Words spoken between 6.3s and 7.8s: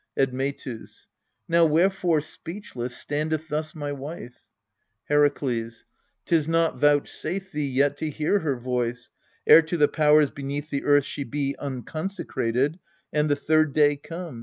not vouchsafed thee